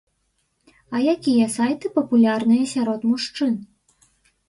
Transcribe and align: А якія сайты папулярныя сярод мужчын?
А 0.93 1.01
якія 1.15 1.47
сайты 1.57 1.87
папулярныя 1.99 2.63
сярод 2.75 3.01
мужчын? 3.15 3.53